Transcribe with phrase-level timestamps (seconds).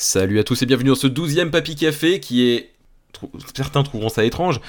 [0.00, 2.70] Salut à tous et bienvenue dans ce douzième Papy Café qui est...
[3.52, 4.60] Certains trouveront ça étrange,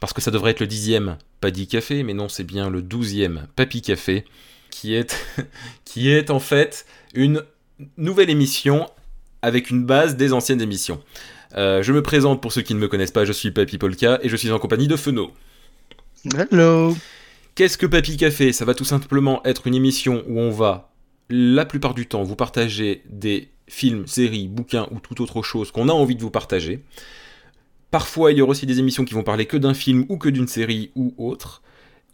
[0.00, 3.48] parce que ça devrait être le dixième Paddy Café, mais non, c'est bien le douzième
[3.54, 4.24] Papy Café,
[4.70, 5.14] qui est...
[5.84, 7.42] qui est en fait une
[7.98, 8.88] nouvelle émission
[9.42, 11.04] avec une base des anciennes émissions.
[11.54, 14.18] Euh, je me présente pour ceux qui ne me connaissent pas, je suis Papy Polka
[14.22, 15.32] et je suis en compagnie de Feno.
[16.34, 16.96] Hello
[17.56, 18.54] Qu'est-ce que Papy Café?
[18.54, 20.92] Ça va tout simplement être une émission où on va,
[21.28, 25.88] la plupart du temps, vous partager des films, séries, bouquins ou toute autre chose qu'on
[25.88, 26.82] a envie de vous partager.
[27.90, 30.28] Parfois, il y aura aussi des émissions qui vont parler que d'un film ou que
[30.28, 31.62] d'une série ou autre.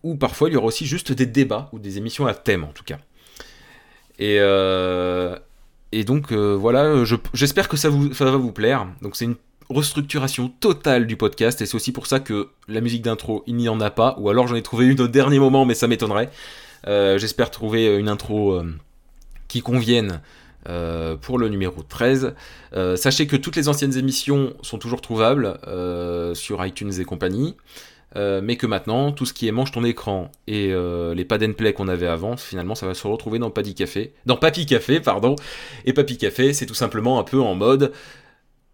[0.05, 2.73] Ou parfois, il y aura aussi juste des débats ou des émissions à thème en
[2.73, 2.99] tout cas.
[4.19, 5.37] Et, euh,
[6.07, 8.87] donc euh, voilà, j'espère que ça, vous, va vous plaire.
[9.03, 9.37] Donc c'est une
[9.71, 13.69] restructuration totale du podcast et c'est aussi pour ça que la musique d'intro, il n'y
[13.69, 14.17] en a pas.
[14.19, 16.31] Ou alors j'en ai trouvé une au dernier moment, mais ça m'étonnerait.
[16.87, 18.61] Euh, j'espère trouver une intro
[19.49, 20.21] qui convienne
[20.69, 22.35] euh, pour le numéro 13.
[22.75, 27.55] Euh, sachez que toutes les anciennes émissions sont toujours trouvables euh, sur iTunes et compagnie.
[28.17, 30.73] mais que maintenant, tout ce qui est mange ton écran et
[31.15, 34.13] les pad and play qu'on avait avant, finalement, ça va se retrouver dans Paddy Café,
[34.25, 35.35] dans Papy Café, pardon.
[35.85, 37.93] Et Papy Café, c'est tout simplement un peu en mode,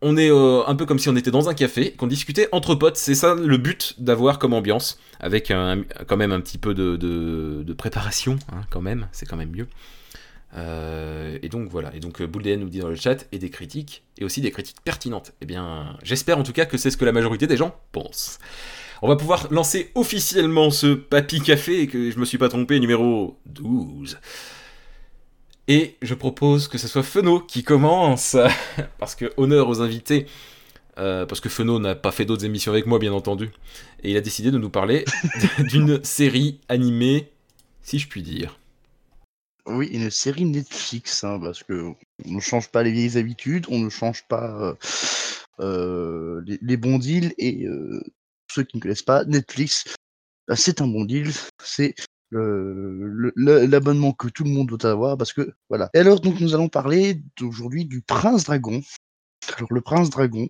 [0.03, 2.97] on est un peu comme si on était dans un café, qu'on discutait entre potes.
[2.99, 8.39] C'est ça le but d'avoir comme ambiance, avec quand même un petit peu de, préparation,
[8.53, 9.69] hein, quand même, c'est quand même mieux.
[10.57, 13.51] Euh, et donc voilà, et donc euh, Bouldéen nous dit dans le chat, et des
[13.51, 15.33] critiques, et aussi des critiques pertinentes.
[15.41, 18.39] Eh bien, j'espère en tout cas que c'est ce que la majorité des gens pensent.
[19.03, 23.39] On va pouvoir lancer officiellement ce Papy Café, que je me suis pas trompé, numéro
[23.47, 24.19] 12.
[25.69, 28.37] Et je propose que ce soit Feno qui commence,
[28.99, 30.27] parce que honneur aux invités,
[30.99, 33.51] euh, parce que Feno n'a pas fait d'autres émissions avec moi, bien entendu,
[34.03, 35.05] et il a décidé de nous parler
[35.61, 37.31] d'une série animée,
[37.83, 38.59] si je puis dire.
[39.73, 41.93] Oui, une série Netflix, hein, parce que
[42.27, 44.75] on ne change pas les vieilles habitudes, on ne change pas euh,
[45.61, 48.03] euh, les, bons deals, et euh,
[48.51, 49.95] ceux qui ne connaissent pas, Netflix,
[50.49, 51.31] bah, c'est un bon deal,
[51.63, 51.95] c'est
[52.33, 55.91] l'abonnement que tout le monde doit avoir, parce que voilà.
[55.95, 58.81] Et alors, donc, nous allons parler aujourd'hui du Prince Dragon.
[59.57, 60.49] Alors, le Prince Dragon,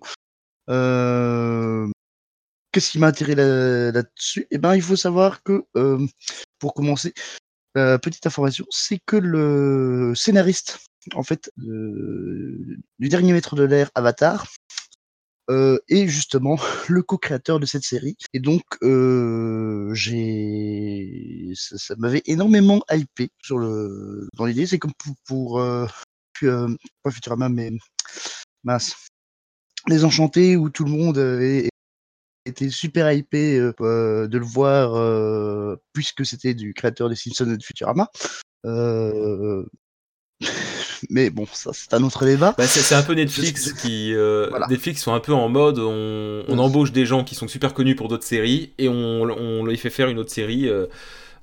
[2.71, 4.47] qu'est-ce qui m'a attiré là-dessus?
[4.51, 5.65] Eh ben, il faut savoir que,
[6.59, 7.13] pour commencer,
[7.77, 10.79] euh, petite information, c'est que le scénariste,
[11.13, 14.45] en fait, du dernier maître de l'air Avatar,
[15.49, 16.55] euh, est justement
[16.87, 18.15] le co-créateur de cette série.
[18.33, 24.65] Et donc, euh, j'ai, ça, m'avait énormément hypé sur le, dans l'idée.
[24.65, 25.87] C'est comme pour, pour euh,
[27.03, 27.71] pas Futurama, mais
[28.63, 28.95] mince,
[29.87, 31.70] Les Enchantés, où tout le monde est,
[32.45, 37.57] était super hypé euh, de le voir euh, puisque c'était du créateur des Simpsons et
[37.57, 38.09] de Futurama.
[41.09, 42.53] mais bon, ça c'est un autre débat.
[42.57, 44.13] Bah, c'est un peu Netflix qui.
[44.69, 47.95] Netflix sont un peu en mode on, on, embauche des gens qui sont super connus
[47.95, 50.69] pour d'autres séries et on, on, leur fait faire une autre série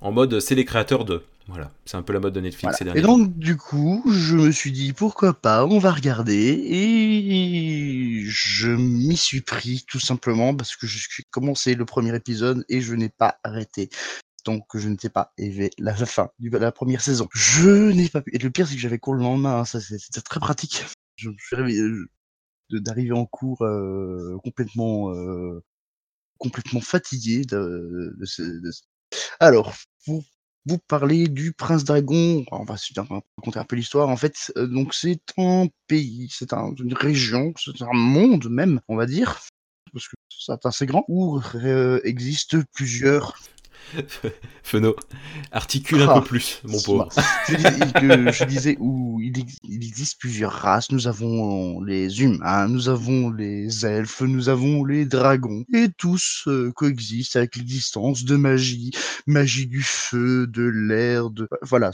[0.00, 1.22] en mode c'est les créateurs de.
[1.48, 4.70] Voilà, c'est un peu la mode de Netflix Et donc, du coup, je me suis
[4.70, 6.34] dit pourquoi pas, on va regarder.
[6.34, 12.66] Et je m'y suis pris tout simplement parce que je suis commencé le premier épisode
[12.68, 13.88] et je n'ai pas arrêté.
[14.44, 17.28] Donc, je n'étais pas élevé la fin de la première saison.
[17.34, 18.30] Je n'ai pas pu.
[18.34, 19.60] Et le pire, c'est que j'avais cours le lendemain.
[19.60, 20.84] Hein, ça, c'était très pratique.
[21.16, 21.82] Je me suis réveillé
[22.70, 25.64] d'arriver en cours euh, complètement euh,
[26.36, 28.70] complètement fatigué de, de,
[29.40, 30.22] alors pour
[30.68, 32.44] vous parler du Prince Dragon.
[32.52, 32.76] On va
[33.36, 34.08] raconter un peu l'histoire.
[34.08, 38.96] En fait, euh, donc c'est un pays, c'est une région, c'est un monde même, on
[38.96, 39.40] va dire,
[39.92, 43.38] parce que c'est assez grand, où euh, existent plusieurs
[44.62, 44.94] Feno,
[45.52, 47.08] articule un peu ah, plus, mon pauvre.
[47.48, 50.90] Je, disais où il, existe plusieurs races.
[50.90, 55.64] Nous avons les humains, nous avons les elfes, nous avons les dragons.
[55.72, 58.90] Et tous euh, coexistent avec l'existence de magie,
[59.26, 61.48] magie du feu, de l'air, de...
[61.62, 61.90] Voilà,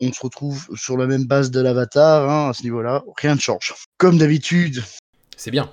[0.00, 3.04] on, se retrouve sur la même base de l'avatar, hein, à ce niveau-là.
[3.16, 3.74] Rien ne change.
[3.98, 4.82] Comme d'habitude.
[5.36, 5.72] C'est bien.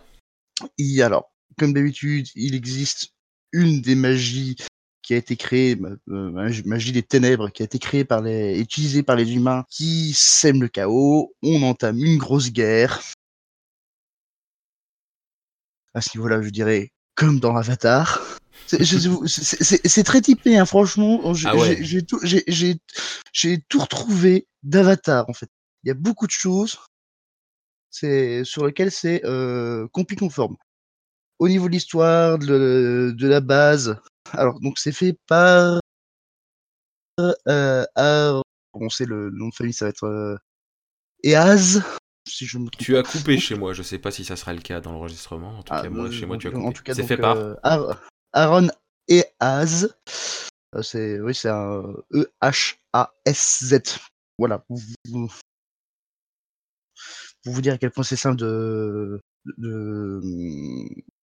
[0.77, 3.11] Et alors, comme d'habitude, il existe
[3.51, 4.57] une des magies
[5.05, 5.79] qui a été créé,
[6.09, 10.13] euh, magie des ténèbres, qui a été créée par les, utilisée par les humains, qui
[10.15, 11.31] sème le chaos.
[11.43, 13.01] On entame une grosse guerre.
[15.93, 18.39] À ce niveau-là, je dirais, comme dans Avatar.
[18.65, 21.21] C'est très typé, hein, franchement.
[21.45, 22.19] Ah j'ai tout,
[23.69, 25.49] tout, retrouvé d'Avatar, en fait.
[25.83, 26.79] Il y a beaucoup de choses
[27.91, 29.87] sur lesquelles c'est euh,
[30.17, 30.57] conforme.
[31.37, 33.99] Au niveau de l'histoire, de, de, la base,
[34.31, 35.79] alors, donc c'est fait par.
[37.19, 38.41] Euh,
[38.73, 40.03] bon, c'est le nom de famille, ça va être.
[40.05, 40.37] Euh,
[41.23, 41.81] Eaz.
[42.27, 42.69] si je me.
[42.69, 45.59] Tu as coupé chez moi, je sais pas si ça sera le cas dans l'enregistrement.
[45.59, 46.93] En tout Ah, cas, moi, euh, chez moi, tu as coupé.
[46.93, 47.37] C'est fait par.
[47.37, 48.01] euh, Ar-
[48.33, 48.67] Aaron
[49.07, 49.95] et Az.
[50.75, 51.83] Euh, C'est oui, c'est un
[52.13, 53.79] E H A S Z.
[54.37, 54.59] Voilà.
[54.59, 55.29] Pour vous,
[57.43, 59.21] pour vous dire à quel point c'est simple de,
[59.57, 60.19] de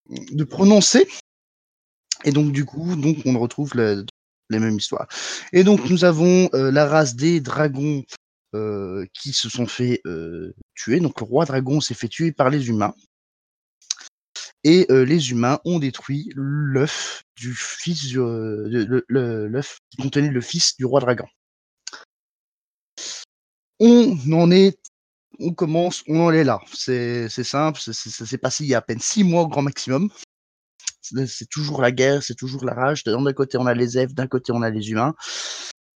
[0.08, 1.06] de prononcer.
[2.24, 3.96] Et donc du coup, donc on retrouve la-
[4.50, 5.08] les mêmes histoires.
[5.52, 8.04] Et donc nous avons euh, la race des dragons
[8.54, 11.00] euh, qui se sont fait euh, tuer.
[11.00, 12.94] Donc le roi dragon s'est fait tuer par les humains.
[14.64, 18.19] Et les humains ont détruit l'œuf du fils du,
[19.08, 21.26] l'œuf qui contenait le fils du roi dragon.
[23.80, 24.78] On en est,
[25.40, 26.60] on commence, on en est là.
[26.72, 29.48] C'est c'est simple, c'est- ça s'est passé il y a à peine six mois au
[29.48, 30.10] grand maximum.
[31.02, 33.04] C'est c'est toujours la guerre, c'est toujours la rage.
[33.04, 35.14] D'un côté on a les elfes, d'un côté on a les humains.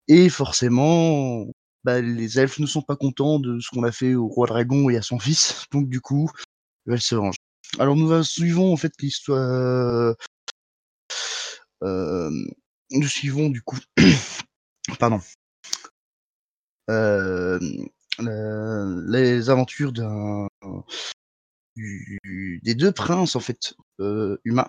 [0.07, 1.46] Et forcément,
[1.84, 4.90] bah, les elfes ne sont pas contents de ce qu'on a fait au roi dragon
[4.90, 5.66] et à son fils.
[5.72, 6.30] Donc du coup,
[6.88, 7.38] veulent se venger.
[7.80, 10.16] Alors nous suivons en fait l'histoire.
[11.84, 12.30] Euh,
[12.92, 13.78] nous suivons du coup,
[15.00, 15.22] pardon,
[16.90, 17.60] euh,
[18.19, 20.48] le- les aventures d'un
[21.75, 24.68] du- des deux princes en fait euh, humains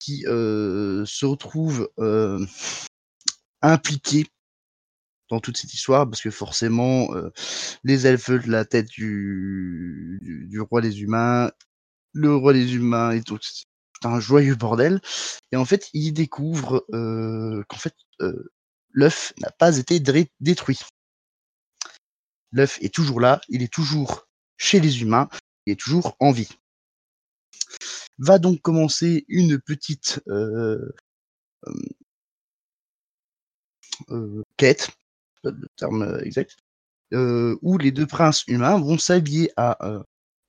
[0.00, 2.44] qui euh, se retrouvent euh,
[3.62, 4.26] impliqués
[5.28, 7.30] dans toute cette histoire parce que forcément euh,
[7.84, 10.18] les elfes veulent la tête du,
[10.50, 11.52] du, roi des humains,
[12.12, 15.00] le roi des humains est tout c'est un joyeux bordel
[15.52, 17.94] et en fait ils découvrent euh, qu'en fait
[18.92, 20.00] l'œuf n'a pas été
[20.40, 20.80] détruit.
[22.50, 24.26] L'œuf est toujours là, il est toujours
[24.56, 25.28] chez les humains,
[25.66, 26.48] il est toujours en vie.
[28.20, 30.92] Va donc commencer une petite euh,
[31.66, 31.72] euh,
[34.10, 34.90] euh, quête,
[35.42, 36.56] pas le terme exact,
[37.12, 39.78] où les deux princes humains vont s'habiller à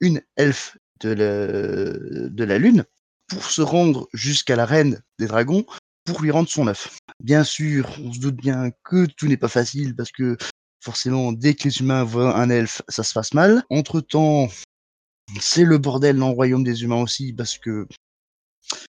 [0.02, 2.84] une elfe de la, de la lune
[3.28, 5.66] pour se rendre jusqu'à la reine des dragons
[6.04, 6.98] pour lui rendre son œuf.
[7.24, 10.38] Bien sûr, on se doute bien que tout n'est pas facile parce que
[10.82, 13.64] forcément, dès que les humains voient un elfe, ça se passe mal.
[13.70, 14.50] Entre-temps,
[15.40, 17.88] c'est le bordel dans le royaume des humains aussi parce que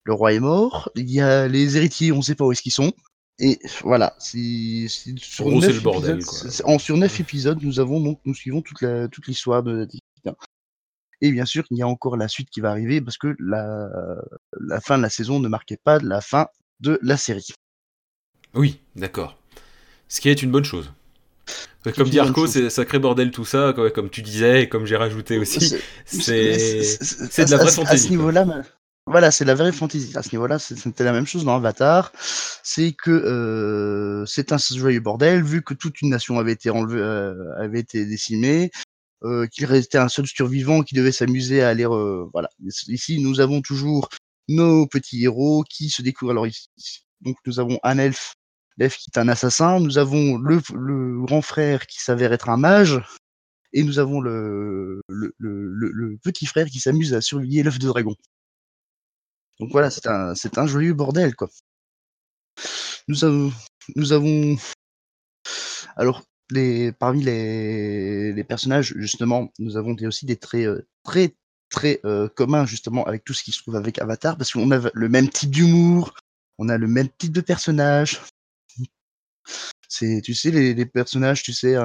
[0.05, 0.91] le roi est mort.
[0.95, 2.93] Il y a les héritiers, on ne sait pas où est-ce qu'ils sont.
[3.39, 8.35] Et voilà, c'est sur neuf bordel, épisodes, en- sur neuf épisodes, nous avons donc nous
[8.35, 9.87] suivons toute la toute l'histoire de.
[11.21, 13.89] Et bien sûr, il y a encore la suite qui va arriver parce que la
[14.61, 16.47] la fin de la saison ne marquait pas la fin
[16.81, 17.49] de la série.
[18.55, 19.37] Oui, d'accord.
[20.09, 20.93] Ce qui est une bonne chose.
[21.93, 24.97] Comme dit Arco, c'est sacré bordel tout ça, quoi, comme tu disais, et comme j'ai
[24.97, 25.75] rajouté aussi.
[26.05, 26.97] C'est-
[27.45, 28.47] de la vraie ce- À fantaisie, ce niveau-là,
[29.07, 30.13] voilà, c'est de la vraie fantasy.
[30.17, 32.13] À ce niveau-là, c'était la même chose dans Avatar.
[32.63, 36.99] C'est que euh, c'est un joyeux bordel, vu que toute une nation avait été enlevée,
[37.01, 38.71] euh, avait été décimée,
[39.23, 41.87] euh, qu'il restait un seul survivant qui devait s'amuser à aller.
[41.87, 42.49] voilà.
[42.89, 44.09] Ici, nous avons toujours
[44.49, 46.33] nos petits héros qui se découvrent.
[46.33, 46.69] Alors ici,
[47.21, 48.35] donc nous avons un elfe,
[48.77, 49.81] l'elfe qui est un assassin.
[49.81, 53.01] Nous avons le, grand frère qui s'avère être un mage.
[53.73, 55.01] Et nous avons le,
[56.23, 58.15] petit frère qui s'amuse à surveiller l'œuf de dragon.
[59.61, 61.49] Donc voilà, c'est un, joyeux bordel, quoi.
[63.09, 63.25] Nous
[64.13, 64.57] avons,
[65.97, 66.23] alors,
[66.99, 71.35] parmi les, les personnages, justement, nous avons des- aussi des traits euh, très,
[71.71, 74.91] très euh, communs, justement, avec tout ce qui se trouve avec Avatar, parce qu'on a
[74.93, 76.15] le même type d'humour,
[76.59, 78.21] on a le même type de personnage.
[79.89, 81.77] C'est, tu sais, les, les personnages, tu sais,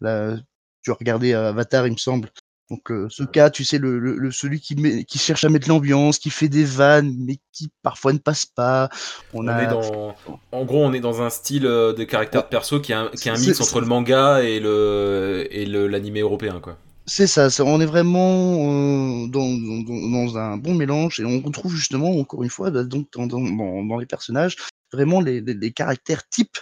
[0.00, 0.36] la-
[0.82, 2.30] tu as regardé euh, Avatar, il me semble.
[2.70, 6.18] Donc, euh, ce cas, tu sais, le, celui qui, met, qui cherche à mettre l'ambiance,
[6.18, 8.90] qui fait des vannes, mais qui parfois ne passe pas.
[9.32, 10.14] On, On a, est dans...
[10.52, 13.08] En gros, on est dans un style euh, de caractère de perso qui est un,
[13.08, 16.76] qui est un mix entre le manga et le et l'animé européen, quoi.
[17.06, 21.40] C'est ça, c'est- on est vraiment euh, dans, dans, dans un bon mélange et on
[21.40, 24.56] retrouve justement, encore une fois, bah, donc dans, dans, les personnages,
[24.92, 26.58] vraiment les, les, les caractères types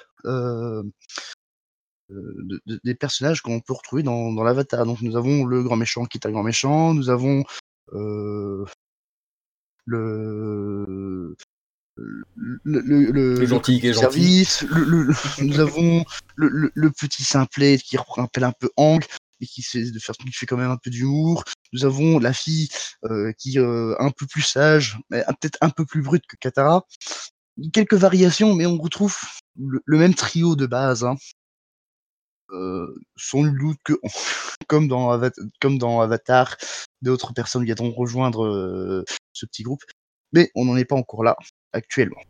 [2.45, 4.85] de- de- des personnages qu'on peut retrouver dans, dans l'avatar.
[4.87, 7.45] Donc nous avons le grand méchant qui est un grand méchant, nous avons
[7.93, 8.65] euh,
[9.87, 11.37] le,
[11.97, 14.45] le, le, le- gentil qui est gentil.
[14.45, 14.65] service,
[15.43, 16.05] nous avons
[16.37, 19.03] le, petit simplet qui rappelle un peu Ang
[19.41, 21.45] et qui fait de faire qui fait quand même un peu d'humour.
[21.73, 22.69] Nous avons la fille
[23.05, 26.37] euh, qui euh, un peu plus sage, mais un- peut-être un peu plus brute que
[26.37, 26.87] Katara.
[27.73, 29.17] Quelques variations, mais on retrouve
[29.59, 31.05] le, le même trio de base.
[31.05, 31.17] Hein.
[32.53, 33.95] Euh, sans nul doute que,
[34.69, 36.57] comme dans, Avatar, comme dans Avatar,
[37.03, 39.83] d'autres personnes viendront rejoindre euh, ce petit groupe,
[40.33, 41.37] mais on n'en est pas encore là
[41.73, 42.21] actuellement.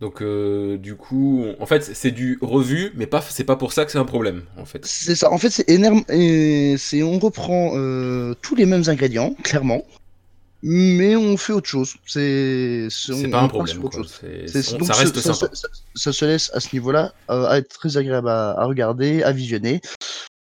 [0.00, 3.72] Donc euh, du coup, on- en fait, c'est du revu, mais pas, c'est pas pour
[3.72, 4.84] ça que c'est un problème, en fait.
[4.84, 5.30] C'est ça.
[5.30, 6.02] En fait, c'est énorme.
[6.08, 9.84] Et c'est on reprend euh, tous les mêmes ingrédients, clairement,
[10.66, 11.94] mais on fait autre chose.
[12.06, 12.88] C'est
[13.30, 13.84] pas un problème.
[13.84, 13.98] autre
[14.78, 15.54] donc ça reste ça, sympa.
[15.54, 18.64] ça- ça- ça se laisse à ce niveau-là euh, à être très agréable à, à
[18.64, 19.82] regarder, à visionner.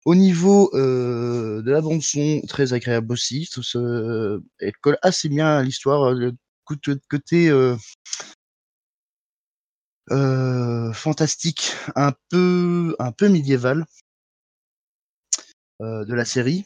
[0.03, 3.47] Au niveau euh, de la bande son, très agréable aussi.
[3.49, 6.09] Ce- elle colle assez bien à l'histoire.
[6.09, 6.33] euh, Le
[7.09, 7.75] côté, euh,
[10.93, 13.85] fantastique, un peu, un peu médiéval
[15.79, 16.65] de la série.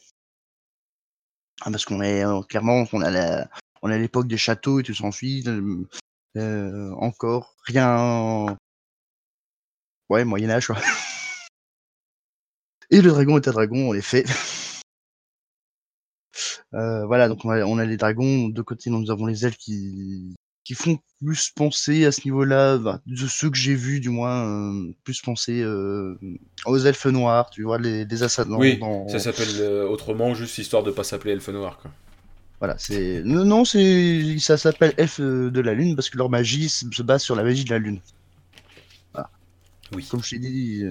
[1.62, 5.44] Ah, parce qu'on est euh, clairement, on a l'époque des châteaux et tout s'ensuit.
[5.48, 5.88] Euh,
[6.38, 8.58] euh, encore rien.
[10.10, 10.68] Ouais, Moyen Âge.
[10.68, 10.78] quoi.
[12.92, 14.26] Et le dragon est un dragon, en effet.
[16.74, 18.50] Euh, voilà, donc on a, on a les dragons.
[18.50, 20.36] De côté, nous avons les elfes qui,
[20.66, 24.74] qui font plus penser à ce niveau-là, bah, de ceux que j'ai vus, du moins,
[24.74, 26.18] euh, plus penser euh,
[26.66, 28.60] aux elfes noirs, tu vois, les, les assaillants.
[28.60, 31.78] Oui, dans- ça s'appelle euh, autrement, juste histoire de pas s'appeler Elfe Noir.
[31.82, 31.92] Quoi.
[32.60, 33.22] Voilà, c'est.
[33.24, 34.38] Non, non, c'est.
[34.40, 37.44] Ça s'appelle elfes de la lune parce que leur magie se se base sur la
[37.44, 38.00] magie de la lune.
[39.94, 40.04] Oui.
[40.10, 40.84] Comme je t'ai dit,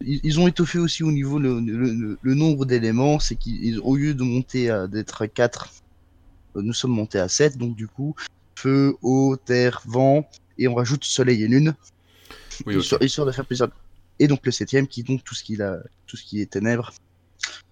[0.00, 3.18] ils, ils ont étoffé aussi au niveau le, le- le- le nombre d'éléments.
[3.18, 5.68] C'est qu'au lieu de monter à d'être 4,
[6.54, 7.58] nous sommes montés à 7.
[7.58, 8.14] Donc, du coup,
[8.58, 10.28] feu, eau, terre, vent.
[10.58, 11.74] Et on rajoute soleil et lune.
[12.66, 12.82] Oui, ok.
[12.82, 13.68] histoire, histoire de faire plaisir.
[14.18, 16.92] Et donc, le septième qui donc tout ce, qu'il a, tout ce qui est ténèbres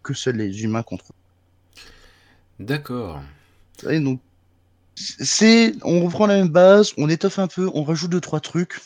[0.02, 1.16] que seuls les humains contrôlent.
[2.60, 3.20] D'accord.
[3.88, 4.20] Et donc,
[4.94, 8.80] c'est, on reprend la même base, on étoffe un peu, on rajoute deux trois trucs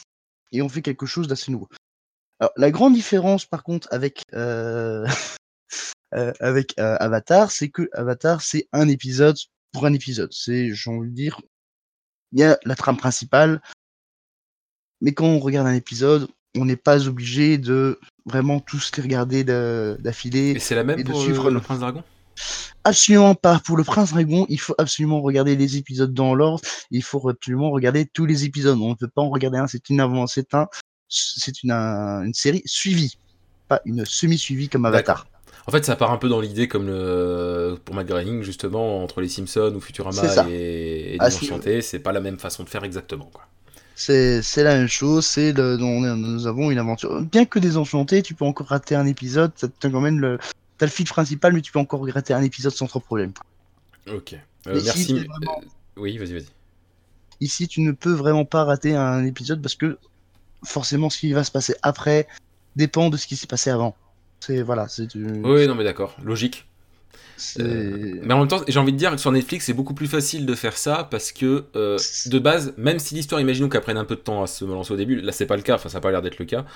[0.53, 1.69] et on fait quelque chose d'assez nouveau.
[2.41, 5.07] Alors, la grande différence, par contre, avec euh,
[6.15, 9.37] euh, avec euh, Avatar, c'est que Avatar, c'est un épisode
[9.73, 10.33] pour un épisode.
[10.33, 11.41] C'est, j'ai envie de dire,
[12.33, 13.61] il y a la trame principale,
[15.01, 19.45] mais quand on regarde un épisode, on n'est pas obligé de vraiment tous les regarder
[19.45, 20.51] de- d'affilée.
[20.51, 22.03] Et c'est la même et de pour suivre le- le Prince Dragon?
[22.85, 23.61] Absolument pas.
[23.61, 26.63] Pour le Prince Dragon, il faut absolument regarder les épisodes dans l'ordre.
[26.91, 28.79] Il faut absolument regarder tous les épisodes.
[28.81, 29.67] On ne peut pas en regarder un.
[29.67, 30.67] C'est une avant, c'est un,
[31.09, 33.19] c'est une, un- une série suivie,
[33.69, 35.27] pas une semi-suivie comme Avatar.
[35.67, 37.79] En fait, ça part un peu dans l'idée comme le...
[37.85, 42.21] pour Matt Groening, justement, entre les Simpsons ou Futurama et, et Ah, c'est pas la
[42.21, 43.31] même façon de faire exactement.
[43.33, 43.45] Quoi.
[43.95, 45.27] C'est, la même chose.
[45.27, 47.21] C'est nous avons une aventure.
[47.21, 49.53] Bien que désenchanté, tu peux encore rater un épisode.
[49.57, 50.39] Ça te quand même le,
[50.79, 53.33] t'as le fil principal, mais tu peux encore rater un épisode sans trop de problème.
[54.11, 54.33] Ok.
[54.67, 55.05] Euh, merci.
[55.05, 55.67] si, c'est vraiment- euh,
[55.99, 56.47] Oui, vas-y, vas-y.
[57.43, 59.99] Ici, tu ne peux vraiment pas rater un épisode parce que
[60.65, 62.27] forcément, ce qui va se passer après
[62.77, 63.95] dépend de ce qui s'est passé avant.
[64.41, 66.67] C'est voilà, c'est du- Oui, non, mais d'accord, logique.
[67.59, 70.09] Euh, Mais en même temps, j'ai envie de dire que sur Netflix, c'est beaucoup plus
[70.09, 73.97] facile de faire ça parce que euh, de base, même si l'histoire, imaginons qu'elle prenne
[73.97, 75.89] un peu de temps à se lancer au début, là c'est pas le cas, enfin
[75.89, 76.67] ça a pas l'air d'être le cas.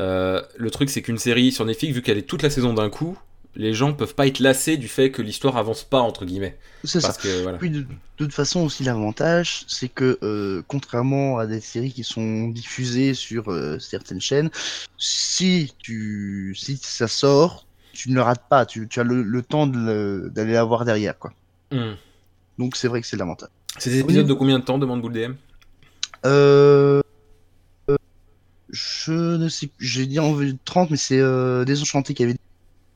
[0.00, 2.88] euh, le truc, c'est qu'une série sur Netflix, vu qu'elle est toute la saison d'un
[2.90, 3.18] coup,
[3.56, 6.56] les gens peuvent pas être lassés du fait que l'histoire avance pas entre guillemets.
[6.84, 7.12] c'est ça.
[7.12, 7.58] Que voilà.
[7.58, 12.04] Puis de, de toute façon aussi l'avantage, c'est que euh, contrairement à des séries qui
[12.04, 14.50] sont diffusées sur euh, certaines chaînes,
[14.98, 19.42] si tu si ça sort, tu ne le rates pas, tu, tu as le, le
[19.42, 21.32] temps de d'aller la voir derrière quoi.
[21.72, 21.94] Hmm.
[22.58, 23.50] Donc c'est vrai que c'est l'avantage.
[23.78, 25.32] C'est des épisodes de combien de temps demande Boule DM
[26.26, 27.00] Euh,
[27.88, 27.96] euh,
[28.68, 31.20] je ne sais plus, j'ai dit en 30 mais c'est
[31.64, 32.40] Désenchanté qui avait dit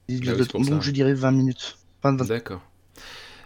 [0.08, 0.80] Ah oui, donc ça.
[0.80, 1.78] je dirais 20 minutes.
[2.02, 2.25] 20, 20.
[2.26, 2.61] D'accord.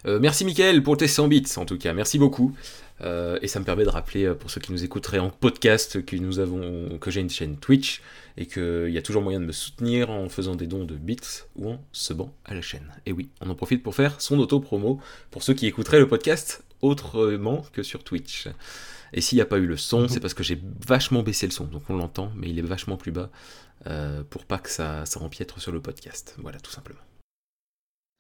[0.07, 2.55] Euh, merci Mickaël pour tes 100 bits en tout cas, merci beaucoup.
[3.01, 6.05] Euh, et ça me permet de rappeler euh, pour ceux qui nous écouteraient en podcast
[6.05, 8.03] que nous avons que j'ai une chaîne Twitch
[8.37, 11.45] et qu'il y a toujours moyen de me soutenir en faisant des dons de bits
[11.57, 12.93] ou en subant à la chaîne.
[13.07, 15.01] Et oui, on en profite pour faire son auto-promo
[15.31, 18.49] pour ceux qui écouteraient le podcast autrement que sur Twitch.
[19.13, 21.53] Et s'il n'y a pas eu le son, c'est parce que j'ai vachement baissé le
[21.53, 23.31] son, donc on l'entend, mais il est vachement plus bas
[23.87, 26.35] euh, pour pas que ça, ça empiètre sur le podcast.
[26.39, 27.01] Voilà, tout simplement.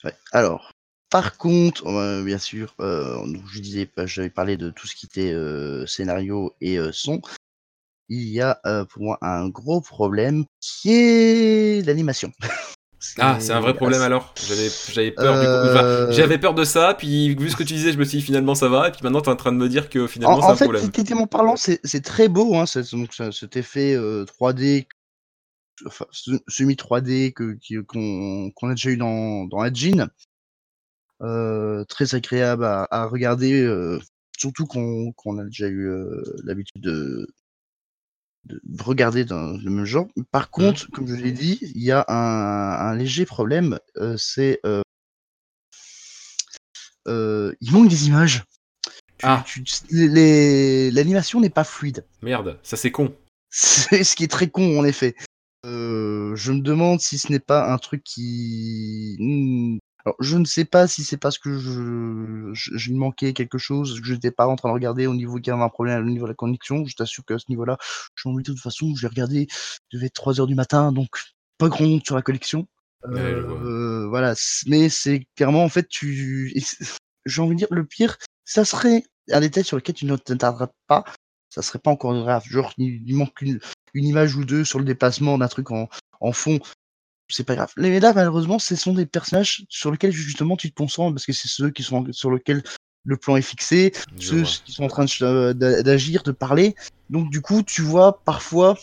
[0.05, 0.15] Ouais.
[0.33, 0.73] Alors,
[1.11, 5.07] par contre, euh, bien sûr, euh, donc je disais, j'avais parlé de tout ce qui
[5.07, 7.21] était euh, scénario et son.
[8.11, 12.33] Il y a pour moi un gros problème qui est l'animation.
[13.19, 16.95] Ah, c'est un vrai problème alors J'avais j'avais peur, Euh, enfin, j'avais peur de ça,
[16.95, 19.01] puis vu ce que tu disais, je me suis dit finalement ça va, et puis
[19.03, 20.83] maintenant t'es en train de me dire que finalement En, c'est en un fait, problème.
[20.85, 24.87] esthétiquement parlant, c'est c'est très beau, hein, donc, cet effet euh, 3D,
[25.87, 30.09] enfin, se- semi 3D que qui- qu'on qu'on a déjà eu dans dans Ajin.
[31.21, 33.99] Euh, très agréable à, à regarder, euh,
[34.39, 37.27] surtout qu'on qu'on a déjà eu euh, l'habitude de,
[38.49, 40.07] de regarder dans le même genre.
[40.31, 44.61] Par contre, comme je l'ai dit, il y a un, un léger problème, euh, c'est
[44.67, 44.83] euh,
[47.07, 48.45] euh, il manque des images.
[49.19, 49.45] Tu- Ah.
[49.47, 52.05] tu- les- L'animation n'est pas fluide.
[52.23, 53.15] Merde, ça c'est con.
[53.51, 55.15] C'est ce qui est très con en effet.
[55.65, 59.17] Je me demande si ce n'est pas un truc qui.
[60.09, 64.07] Alors, je ne sais pas si c'est parce que je, je, manquais quelque chose, que
[64.07, 66.09] je n'étais pas en train de regarder au niveau qu'il y avait un problème au
[66.09, 66.87] niveau de la connexion.
[66.87, 67.77] Je t'assure qu'à ce niveau-là,
[68.15, 69.49] je suis en de toute façon, je l'ai regardé,
[69.91, 71.11] il devait être 3 heures du matin, donc
[71.59, 72.67] pas grand monde sur la collection.
[73.07, 73.21] Ouais.
[73.21, 74.35] Euh, voilà,
[74.67, 76.55] mais c'est clairement en fait, tu.
[77.27, 80.71] J'ai envie de dire, le pire, ça serait un détail sur lequel tu ne t'attarderas
[80.87, 81.05] pas,
[81.51, 82.45] ça serait pas encore grave.
[82.47, 83.61] Genre, il, il manque une,
[83.93, 86.59] une image ou deux sur le déplacement d'un truc en, en fond,
[87.31, 87.73] c'est pas grave.
[87.77, 91.33] Mais là, malheureusement, ce sont des personnages sur lesquels justement tu te concentres parce que
[91.33, 92.63] c'est ceux qui sont sur lesquels
[93.05, 94.51] le plan est fixé, Je ceux vois.
[94.65, 96.75] qui sont en train euh, d'a- d'agir, de parler.
[97.11, 98.77] Donc du coup, tu vois parfois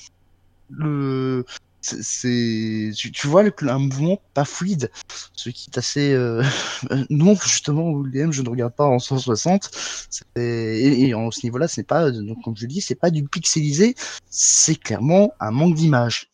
[0.69, 1.45] le
[1.81, 4.89] c'est- c'est tu, tu vois le, un mouvement pas fluide,
[5.33, 6.41] ce qui est assez euh,
[7.11, 9.69] non justement William, je ne regarde pas en 160.
[10.09, 13.11] C'est- Et, et en ce niveau-là, ce n'est pas donc comme je dis, c'est pas
[13.11, 13.93] du pixelisé,
[14.29, 16.31] c'est clairement un manque d'image.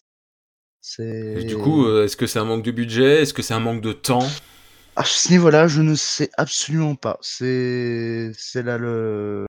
[1.35, 3.21] Et Du coup, euh, est-ce que c'est un manque de budget?
[3.21, 4.27] Est-ce que c'est un manque de temps?
[4.95, 7.17] À ce niveau-là, je ne sais absolument pas.
[7.21, 9.45] C'est là le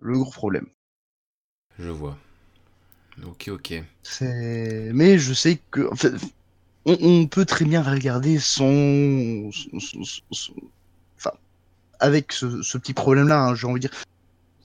[0.00, 0.66] le gros problème.
[1.78, 2.16] Je vois.
[3.24, 3.74] Ok, ok.
[4.92, 6.12] Mais je sais que, en fait,
[6.86, 10.54] on, on peut très bien regarder son, son- son- son-
[11.16, 11.32] enfin,
[12.00, 13.98] avec ce, ce petit problème-là, hein, j'ai envie de dire,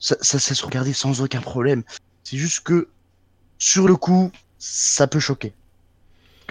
[0.00, 1.84] ça, ça, ça se regarder sans aucun problème.
[2.24, 2.88] C'est juste que,
[3.58, 5.52] sur le coup, ça peut choquer.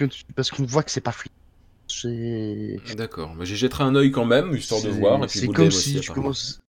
[0.00, 1.32] Que tu- parce qu'on voit que c'est pas fluide.
[2.96, 3.34] D'accord.
[3.36, 5.16] Mais j'y jetterai un œil quand même, histoire de voir.
[5.24, 6.60] Et puis c'est comme si aussi, tu commences,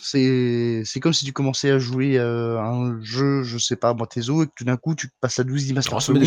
[0.00, 4.06] c'est, c'est comme si tu commençais à jouer euh, un jeu, je sais pas, moi,
[4.06, 6.22] Tezo, et que tout d'un coup, tu passes à 12 images par seconde.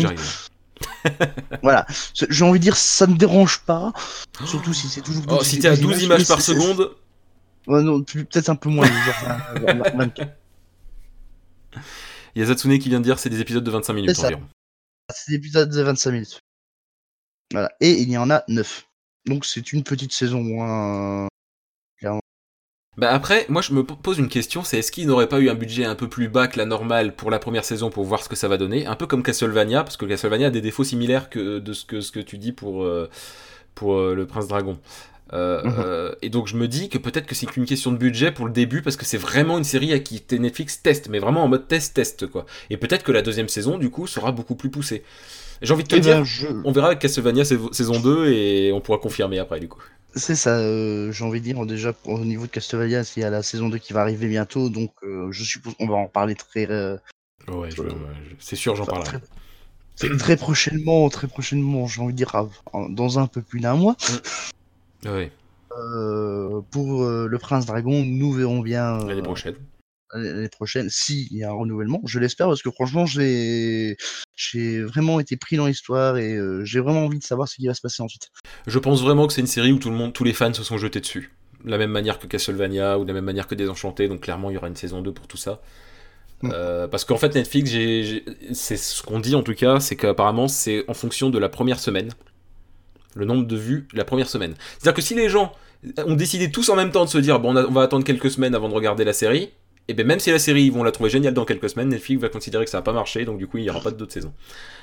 [1.62, 1.86] Voilà,
[2.28, 3.92] j'ai envie de dire, ça me dérange pas,
[4.46, 5.24] surtout si c'est toujours.
[5.28, 6.92] Oh, si t'es à 12 images par seconde,
[7.68, 9.38] Ouais, non, peut-être un peu moins, genre
[9.96, 10.32] 24.
[12.34, 14.42] il y a Zatsune qui vient de dire c'est des épisodes de 25 minutes environ.
[15.10, 16.40] C'est des épisodes de 25 minutes.
[17.52, 18.86] Voilà, et il y en a 9.
[19.26, 21.28] Donc c'est une petite saison moins.
[22.98, 25.54] Bah après, moi je me pose une question, c'est est-ce qu'il n'aurait pas eu un
[25.54, 28.28] budget un peu plus bas que la normale pour la première saison pour voir ce
[28.28, 28.84] que ça va donner?
[28.84, 32.20] Un peu comme Castlevania, parce que Castlevania a des défauts similaires que de ce que,
[32.20, 33.08] tu dis pour, euh,
[33.82, 34.78] euh, le Prince Dragon.
[35.32, 35.74] Euh, Mhm.
[35.78, 38.44] euh, et donc je me dis que peut-être que c'est qu'une question de budget pour
[38.46, 41.48] le début parce que c'est vraiment une série à qui Netflix teste, mais vraiment en
[41.48, 42.44] mode test-test quoi.
[42.68, 45.02] Et peut-être que la deuxième saison du coup sera beaucoup plus poussée.
[45.62, 48.26] J'ai envie de te Eh dire, ben, je- on verra avec Castlevania sais- saison 2
[48.28, 49.80] et on pourra confirmer après du coup.
[50.14, 53.30] C'est ça, euh, j'ai envie de dire déjà au niveau de Castlevania, il y a
[53.30, 54.90] la saison 2 qui va arriver bientôt, donc
[55.30, 56.66] je suppose qu'on va en parler très,
[57.48, 57.82] Ouais, je-
[58.38, 59.18] c'est sûr, j'en Enfin, parlerai.
[59.96, 62.32] très, très- prochainement, très prochainement, j'ai envie de dire
[62.90, 63.96] dans un peu plus d'un mois.
[65.06, 69.54] Euh, pour euh, le Prince Dragon, nous verrons bien euh, l'année prochaine.
[70.12, 72.00] l'année prochaine s'il y a un renouvellement.
[72.04, 73.96] Je l'espère parce que franchement, j'ai
[74.82, 77.74] vraiment été pris dans l'histoire et euh, j'ai vraiment envie de savoir ce qui va
[77.74, 78.28] se passer ensuite.
[78.66, 80.62] Je pense vraiment que c'est une série où tout le monde, tous les fans se
[80.62, 81.32] sont jetés dessus.
[81.64, 84.50] De la même manière que Castlevania ou de la même manière que Désenchanté, donc clairement
[84.50, 85.62] il y aura une saison 2 pour tout ça.
[86.42, 86.50] Mm.
[86.52, 87.70] Euh, parce qu'en fait Netflix,
[88.52, 91.78] c'est ce qu'on dit en tout cas, c'est qu'apparemment c'est en fonction de la première
[91.78, 92.10] semaine.
[93.14, 94.54] Le nombre de vues la première semaine.
[94.78, 95.52] C'est-à-dire que si les gens
[96.06, 98.04] ont décidé tous en même temps de se dire bon on, a- on va attendre
[98.04, 99.50] quelques semaines avant de regarder la série,
[99.88, 102.22] et bien même si la série ils vont la trouver géniale dans quelques semaines, Netflix
[102.22, 104.12] va considérer que ça n'a pas marché, donc du coup il n'y aura pas d'autres
[104.12, 104.32] saisons.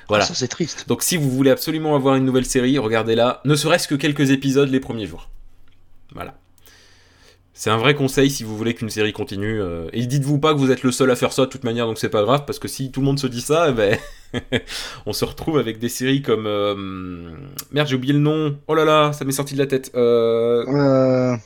[0.08, 0.24] Voilà.
[0.24, 0.84] Ah, ça c'est triste.
[0.88, 4.68] Donc si vous voulez absolument avoir une nouvelle série, regardez-la, ne serait-ce que quelques épisodes
[4.68, 5.30] les premiers jours.
[6.14, 6.34] Voilà.
[7.62, 9.60] C'est un vrai conseil si vous voulez qu'une série continue.
[9.60, 11.86] euh, Et dites-vous pas que vous êtes le seul à faire ça de toute manière,
[11.86, 13.98] donc c'est pas grave, parce que si tout le monde se dit ça, eh ben,
[15.04, 16.46] on se retrouve avec des séries comme...
[16.46, 16.74] euh,
[17.70, 18.56] Merde, j'ai oublié le nom.
[18.66, 19.90] Oh là là, ça m'est sorti de la tête.
[19.94, 21.36] Euh, Euh,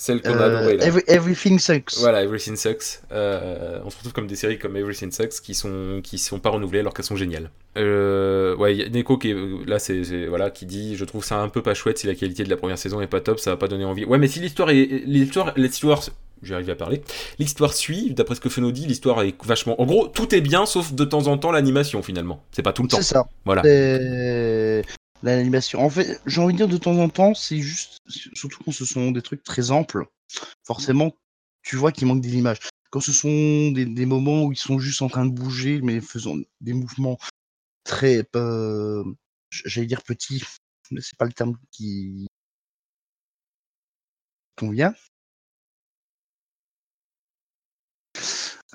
[0.00, 0.86] Celle qu'on a euh, adorée là.
[0.86, 1.98] Every- Everything Sucks.
[1.98, 3.00] Voilà, Everything Sucks.
[3.10, 6.50] Euh, on se retrouve comme des séries comme Everything Sucks qui sont qui sont pas
[6.50, 7.50] renouvelées alors qu'elles sont géniales.
[7.76, 11.38] Euh, ouais, y a Neko qui est, là c'est voilà qui dit je trouve ça
[11.40, 13.50] un peu pas chouette si la qualité de la première saison est pas top, ça
[13.50, 14.04] va pas donner envie.
[14.04, 16.00] Ouais, mais si l'histoire est l'histoire l'histoire
[16.40, 17.02] j'ai arrivé à parler.
[17.40, 19.80] L'histoire suit, d'après ce que Feno dit, l'histoire est vachement.
[19.82, 22.44] En gros, tout est bien sauf de temps en temps l'animation finalement.
[22.52, 22.98] C'est pas tout le temps.
[22.98, 23.26] C'est ça.
[23.44, 23.62] Voilà.
[25.22, 25.80] L'animation.
[25.80, 28.84] En fait, j'ai envie de dire de temps en temps, c'est juste, surtout quand ce
[28.84, 30.06] sont des trucs très amples,
[30.64, 31.12] forcément,
[31.62, 32.58] tu vois qu'il manque des images.
[32.90, 36.36] Quand ce sont des, moments où ils sont juste en train de bouger, mais faisant
[36.60, 37.18] des mouvements
[37.84, 39.04] très, euh,
[39.50, 40.42] j'allais dire petits,
[40.90, 42.28] mais c'est pas le terme qui
[44.56, 44.94] convient.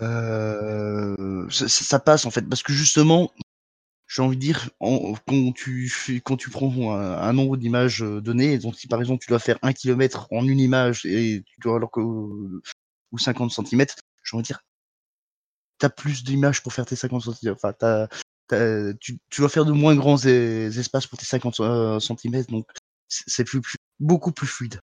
[0.02, 3.32] Euh, ça passe en fait, parce que justement,
[4.14, 8.76] j'ai envie de dire, quand, tu quand tu prends un, nombre d'images euh, données, donc
[8.76, 11.90] si par exemple tu dois faire un kilomètre en une image et tu dois alors
[11.90, 13.86] que ou 50 cm,
[14.24, 14.60] j'ai envie de dire,
[15.80, 17.56] t'as plus d'images pour faire tes 50 cm.
[17.56, 17.74] Enfin,
[19.00, 21.56] tu, dois faire de moins grands es- espaces pour tes 50
[22.00, 22.68] cm, donc
[23.08, 23.62] c'est plus,
[24.00, 24.80] beaucoup plus fluide.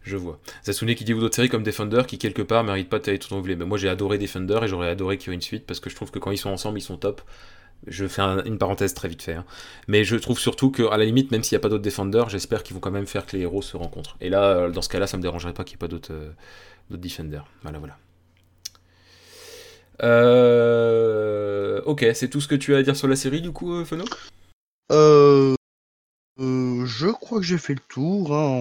[0.00, 0.40] Je vois.
[0.64, 3.56] Zasune qui dit ou d'autres séries comme Defender qui quelque part méritent pas d'être renouvelées.
[3.56, 5.90] Mais moi j'ai adoré Defender et j'aurais adoré qu'il y ait une suite parce que
[5.90, 7.22] je trouve que quand ils sont ensemble ils sont top.
[7.86, 9.34] Je fais un- une parenthèse très vite fait.
[9.34, 9.44] hein.
[9.88, 12.62] Mais je trouve surtout qu'à la limite, même s'il n'y a pas d'autres Defender, j'espère
[12.62, 14.16] qu'ils vont quand même faire que les héros se rencontrent.
[14.20, 16.12] Et là, euh, dans ce cas-là, ça me dérangerait pas qu'il n'y ait pas d'autres
[16.12, 16.30] euh,
[16.90, 17.40] d'autres Defender.
[17.62, 17.98] Voilà, voilà.
[20.02, 23.74] Euh, Ok, c'est tout ce que tu as à dire sur la série du coup,
[23.74, 24.04] euh, Feno?
[24.92, 25.54] Euh,
[26.38, 28.34] je crois que j'ai fait le tour.
[28.34, 28.58] Hein.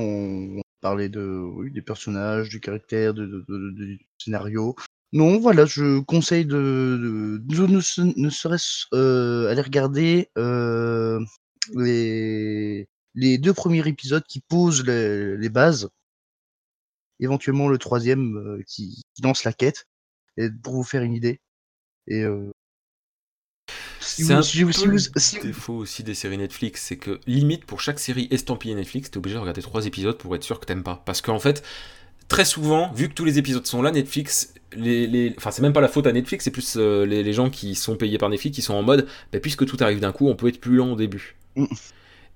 [0.58, 1.22] On parlait de,
[1.56, 4.76] oui, des personnages, du caractère, de- du scénario.
[5.14, 11.20] Non, voilà, je conseille de, de, de ne, se- ne serait-ce euh, aller regarder euh,
[11.76, 15.88] les, les deux premiers épisodes qui posent les, les bases.
[17.20, 19.86] Éventuellement le troisième euh, qui, qui lance la quête,
[20.36, 21.40] et pour vous faire une idée.
[22.08, 22.52] Et euh,
[24.02, 26.82] si C'est vous- un si vous- peu si vous- si- défaut aussi des séries Netflix,
[26.82, 30.36] c'est que limite pour chaque série estampillée Netflix, t'es obligé de regarder trois épisodes pour
[30.36, 31.04] être sûr que t'aimes pas.
[31.06, 31.64] Parce qu'en fait,
[32.34, 35.72] très souvent, vu que tous les épisodes sont là, Netflix, les, les- enfin c'est même
[35.74, 38.30] pas la faute à Netflix, c'est plus euh, les, les gens qui sont payés par
[38.30, 40.76] Netflix qui sont en mode, bah, puisque tout arrive d'un coup, on peut être plus
[40.78, 41.36] lent au début.
[41.56, 41.66] Mm.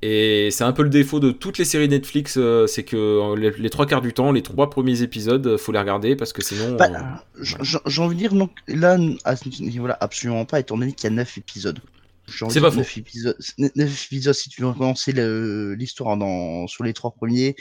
[0.04, 3.36] Et c'est un peu le défaut de toutes les séries Netflix, euh, c'est que euh,
[3.36, 6.44] les, les trois quarts du temps, les trois premiers épisodes, faut les regarder parce que
[6.44, 6.76] sinon.
[6.76, 7.80] Bah, euh, ouais.
[7.88, 11.14] J'ai envie de dire, donc, là, à ce niveau-là, absolument pas, étant donné qu'il y
[11.14, 11.80] a 9 épisodes.
[12.28, 16.68] C'est pas dire neuf épisodes, neuf- neuf épisodes, si tu veux recommencer le- l'histoire dans,
[16.68, 17.56] sur les trois premiers,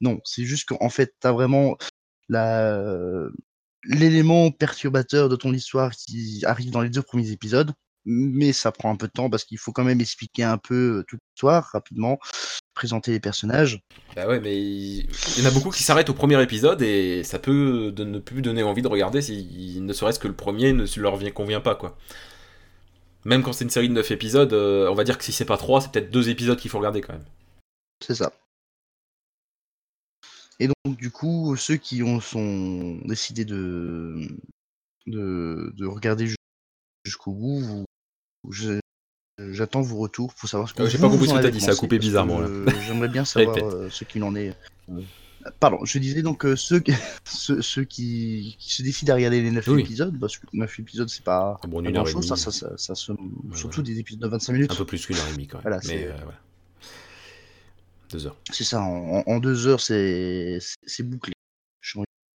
[0.00, 1.76] non, c'est juste qu'en fait, t'as vraiment
[2.28, 3.28] la,
[3.84, 7.72] l'élément perturbateur de ton histoire qui arrive dans les deux premiers épisodes,
[8.04, 11.04] mais ça prend un peu de temps parce qu'il faut quand même expliquer un peu
[11.08, 12.18] toute l'histoire rapidement,
[12.74, 13.80] présenter les personnages.
[14.16, 17.22] Bah ouais, mais il il y en a beaucoup qui s'arrêtent au premier épisode et
[17.24, 20.72] ça peut de- ne plus donner envie de regarder si ne serait-ce que le premier
[20.72, 21.96] ne leur vient, convient pas, quoi.
[23.24, 25.44] Même quand c'est une série de 9 épisodes, euh, on va dire que si c'est
[25.44, 27.24] pas 3, c'est peut-être 2 épisodes qu'il faut regarder quand même.
[28.02, 28.32] C'est ça.
[30.60, 34.16] Et donc, du coup, ceux qui ont sont décidé de,
[35.06, 36.36] de, de regarder jus-
[37.04, 37.84] jusqu'au bout, vous-
[38.50, 38.78] je-
[39.52, 41.60] j'attends vos retours pour savoir ce que Euh, j'ai pas compris ce que t'as dit,
[41.60, 42.40] ça a coupé bizarrement,
[42.86, 44.54] J'aimerais bien savoir euh, ce qu'il en est.
[45.58, 46.92] Pardon, je disais donc euh, ceux, qui-
[47.24, 49.80] ceux, ceux qui, qui se décident à regarder les 9 Oui.
[49.80, 52.94] épisodes, parce que 9 épisodes, c'est pas, Ah bon, grand chose, ça, ça, ça, ça
[52.94, 53.12] se-
[53.54, 54.72] surtout des épisodes de 25 minutes.
[54.72, 55.62] Un peu plus qu'une heure et demie quand même.
[55.62, 56.38] Voilà, mais c'est- euh, voilà.
[58.10, 58.36] 2 heures.
[58.52, 60.60] C'est ça, en, en deux heures, c'est
[61.00, 61.32] bouclé.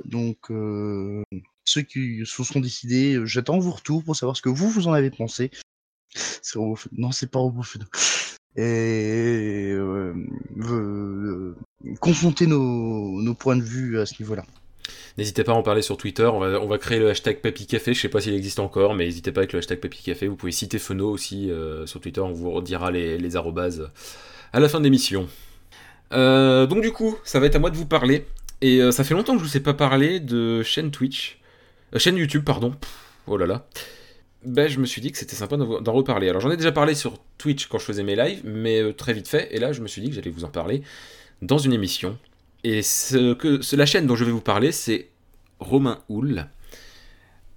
[0.05, 1.23] Donc, euh,
[1.65, 4.88] ceux qui se sont décidés, euh, j'attends vos retours pour savoir ce que vous, vous
[4.88, 5.51] en avez pensé.
[6.41, 6.59] C'est
[6.93, 7.85] Non, c'est pas Robofedo.
[8.55, 10.13] Et euh,
[10.59, 11.55] euh,
[11.99, 14.45] confronter nos, nos points de vue à ce niveau-là.
[15.17, 17.67] N'hésitez pas à en parler sur Twitter, on va, on va créer le hashtag Papy
[17.67, 20.27] Café, je sais pas s'il existe encore, mais n'hésitez pas avec le hashtag Papy Café,
[20.27, 21.49] vous pouvez citer Feno aussi
[21.85, 23.89] sur Twitter, on vous redira les, les arrobases
[24.53, 25.27] à la fin de l'émission.
[26.13, 28.26] Euh, donc du coup, ça va être à moi de vous parler,
[28.62, 31.39] et euh, ça fait longtemps que je vous ai pas parlé de chaîne Twitch,
[31.94, 32.76] euh, chaîne YouTube, pardon,
[33.28, 33.68] oh là là.
[34.44, 36.30] Ben, je me suis dit que c'était sympa d'en reparler.
[36.30, 39.28] Alors j'en ai déjà parlé sur Twitch quand je faisais mes lives, mais très vite
[39.28, 40.84] fait, et là je me suis dit que j'allais vous en parler
[41.41, 42.18] dans une émission.
[42.63, 45.10] Et ce que la chaîne dont je vais vous parler, c'est
[45.60, 46.48] Romain Houl,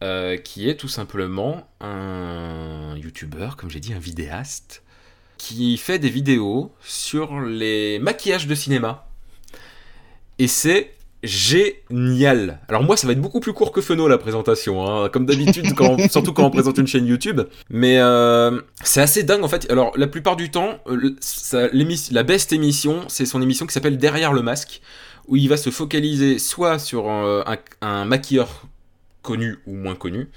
[0.03, 4.83] euh, qui est tout simplement un YouTuber, comme j'ai dit, un vidéaste,
[5.39, 9.07] qui fait des vidéos sur les maquillages de cinéma.
[10.39, 12.61] Et c'est génial.
[12.69, 15.67] Alors moi, ça va être beaucoup plus court que Feno la présentation, hein, comme d'habitude,
[16.11, 17.41] surtout quand on présente une chaîne YouTube.
[17.71, 19.71] Mais euh, c'est assez dingue en fait.
[19.71, 21.17] Alors la plupart du temps, euh,
[22.11, 24.81] la best émission, c'est son émission qui s'appelle Derrière le masque,
[25.27, 27.43] où il va se focaliser soit sur euh,
[27.81, 28.67] un maquilleur
[29.23, 30.29] connu ou moins connu,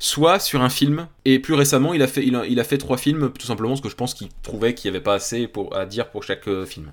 [0.00, 1.06] soit sur un film.
[1.24, 4.28] Et plus récemment, il a fait, trois films, tout simplement parce que je pense qu'il
[4.42, 6.90] trouvait qu'il n'y avait pas assez pour, à dire pour chaque euh, film.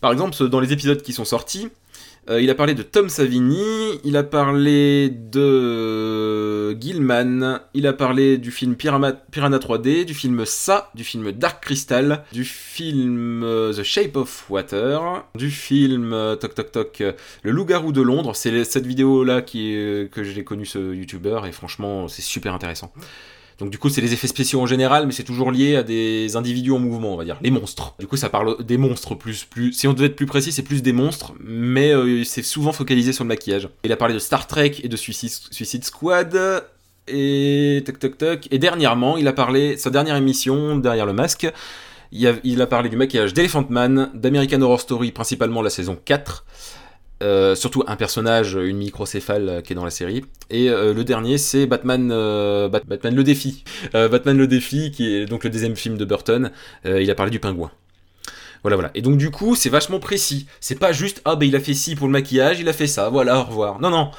[0.00, 1.68] Par exemple, dans les épisodes qui sont sortis,
[2.30, 8.38] euh, il a parlé de Tom Savini, il a parlé de Gilman, il a parlé
[8.38, 13.72] du film Piranha, Piranha 3D, du film Ça, du film Dark Crystal, du film euh,
[13.72, 17.02] The Shape of Water, du film euh, Toc Toc Toc,
[17.42, 18.36] Le Loup-garou de Londres.
[18.36, 22.92] C'est cette vidéo-là que j'ai connu ce youtubeur et franchement, c'est super intéressant.
[23.58, 26.36] Donc du coup, c'est les effets spéciaux en général, mais c'est toujours lié à des
[26.36, 27.94] individus en mouvement, on va dire, les monstres.
[27.98, 29.72] Du coup, ça parle des monstres plus, plus.
[29.72, 33.12] Si on devait être plus précis, c'est plus des monstres, mais euh, c'est souvent focalisé
[33.12, 33.68] sur le maquillage.
[33.84, 36.64] Il a parlé de Star Trek et de Suicide, Squad.
[37.08, 38.48] Et toc toc toc.
[38.52, 41.48] Et dernièrement, il a parlé sa dernière émission derrière le masque.
[42.12, 45.98] Il a, il a parlé du maquillage d'Elephant Man, d'American Horror Story, principalement la saison
[46.04, 46.44] 4,
[47.22, 50.24] Euh, surtout un personnage, une microcéphale euh, qui est dans la série.
[50.50, 52.08] Et euh, le dernier, c'est Batman,
[52.68, 53.64] Batman le défi.
[53.92, 56.50] Batman le défi, qui est donc le deuxième film de Burton.
[56.84, 57.70] il a parlé du pingouin.
[58.62, 58.90] Voilà, voilà.
[58.94, 60.46] Et donc du coup, c'est vachement précis.
[60.60, 62.86] C'est pas juste ah ben il a fait ci pour le maquillage, il a fait
[62.86, 63.80] ça, voilà, au revoir.
[63.80, 64.10] Non, non.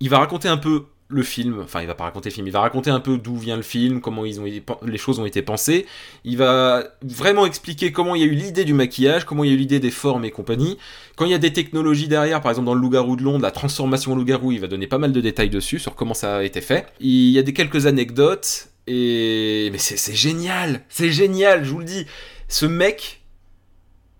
[0.00, 2.52] Il va raconter un peu le film, enfin il va pas raconter le film, il
[2.52, 5.42] va raconter un peu d'où vient le film, comment ils ont, les choses ont été
[5.42, 5.86] pensées,
[6.24, 9.50] il va vraiment expliquer comment il y a eu l'idée du maquillage, comment il y
[9.50, 10.78] a eu l'idée des formes et compagnie.
[11.16, 13.50] Quand il y a des technologies derrière, par exemple dans le loup-garou de Londres, la
[13.50, 16.60] transformation loup-garou, il va donner pas mal de détails dessus sur comment ça a été
[16.60, 16.86] fait.
[17.00, 19.68] Il y a des quelques anecdotes, et...
[19.70, 22.06] Mais c'est génial, c'est génial, je vous le dis.
[22.48, 23.22] Ce mec,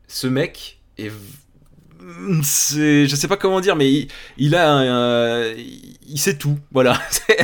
[0.06, 1.10] ce mec est
[2.42, 5.44] je sais pas comment dire, mais il, a,
[6.08, 7.00] il sait tout, voilà.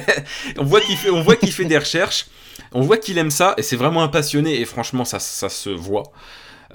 [0.59, 2.27] on voit qu'il fait, on voit qu'il fait des recherches,
[2.73, 5.71] on voit qu'il aime ça, et c'est vraiment un passionné, et franchement, ça, ça se
[5.71, 6.13] voit.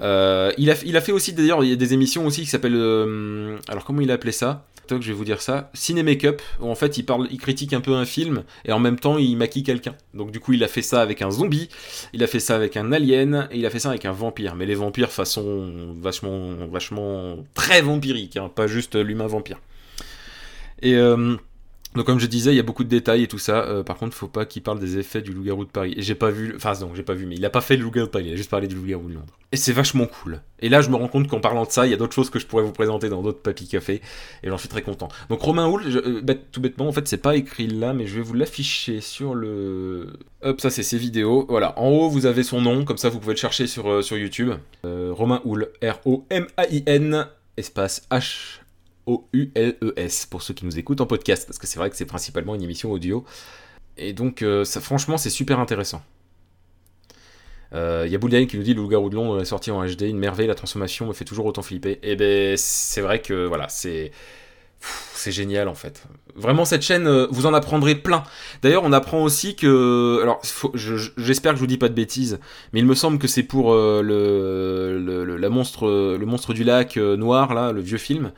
[0.00, 2.48] Euh, il, a, il a fait aussi d'ailleurs, il y a des émissions aussi qui
[2.48, 5.70] s'appellent, euh, alors comment il a appelé ça je vais vous dire ça.
[5.74, 8.78] Ciné Make-up, où en fait il, parle, il critique un peu un film et en
[8.78, 9.94] même temps il maquille quelqu'un.
[10.12, 11.68] Donc du coup il a fait ça avec un zombie,
[12.12, 14.54] il a fait ça avec un alien et il a fait ça avec un vampire.
[14.54, 19.60] Mais les vampires façon vachement, vachement très vampirique, hein, pas juste l'humain vampire.
[20.82, 21.36] Et euh,
[21.94, 23.64] donc comme je disais, il y a beaucoup de détails et tout ça.
[23.64, 25.94] Euh, par contre, faut pas qu'il parle des effets du loup-garou de Paris.
[25.96, 27.84] Et j'ai pas vu, enfin non, j'ai pas vu, mais il a pas fait le
[27.84, 28.24] loup-garou de Paris.
[28.26, 29.32] Il a juste parlé du loup-garou de Londres.
[29.52, 30.40] Et c'est vachement cool.
[30.58, 32.30] Et là, je me rends compte qu'en parlant de ça, il y a d'autres choses
[32.30, 34.02] que je pourrais vous présenter dans d'autres papy café.
[34.42, 35.08] Et j'en suis très content.
[35.28, 38.22] Donc Romain Houle, euh, tout bêtement, en fait, c'est pas écrit là, mais je vais
[38.22, 40.14] vous l'afficher sur le.
[40.42, 41.46] Hop, ça c'est ses vidéos.
[41.48, 44.02] Voilà, en haut vous avez son nom, comme ça vous pouvez le chercher sur, euh,
[44.02, 44.52] sur YouTube.
[44.82, 47.26] Romain Houle, R-O-M-A-I-N,
[47.56, 48.63] espace H
[49.06, 52.54] O-U-L-E-S, pour ceux qui nous écoutent en podcast, parce que c'est vrai que c'est principalement
[52.54, 53.24] une émission audio.
[53.96, 56.02] Et donc, euh, franchement, c'est super intéressant.
[57.72, 59.84] Il euh, y a Bouliane qui nous dit le loup-garou de Londres est sorti en
[59.84, 61.92] HD, une merveille, la transformation me fait toujours autant flipper.
[62.02, 64.12] Et eh ben, c'est vrai que voilà, c'est.
[65.14, 66.04] C'est génial en fait.
[66.34, 68.22] Vraiment cette chaîne, euh, vous en apprendrez plein.
[68.60, 70.42] D'ailleurs, on apprend aussi que, alors
[71.16, 72.38] j'espère que je vous dis pas de bêtises,
[72.74, 77.54] mais il me semble que c'est pour le, la monstre, le monstre du lac noir
[77.54, 78.32] là, le vieux film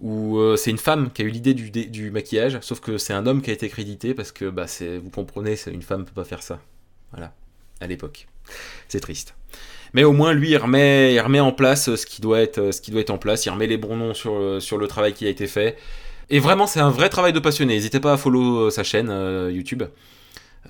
[0.00, 3.12] où euh, c'est une femme qui a eu l'idée du, du, maquillage, sauf que c'est
[3.12, 4.66] un homme qui a été crédité parce que bah,
[5.02, 6.60] vous comprenez, une femme peut pas faire ça.
[7.12, 7.34] Voilà,
[7.80, 8.26] à l'époque.
[8.88, 9.34] C'est triste.
[9.94, 12.80] Mais au moins, lui, il remet, il remet en place ce qui, doit être, ce
[12.80, 15.26] qui doit être en place, il remet les bons noms sur, sur le travail qui
[15.26, 15.76] a été fait.
[16.30, 17.74] Et vraiment, c'est un vrai travail de passionné.
[17.74, 19.82] N'hésitez pas à follow euh, sa chaîne euh, YouTube.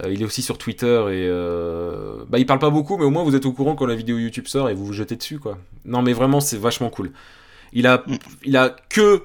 [0.09, 1.29] il est aussi sur Twitter et
[2.29, 4.19] bah il parle pas beaucoup, mais au moins vous êtes au courant quand la vidéo
[4.19, 5.59] YouTube sort et vous vous jetez dessus quoi.
[5.85, 7.13] Non mais vraiment c'est vachement cool.
[7.73, 8.19] Il a, mm.
[8.45, 9.23] il a que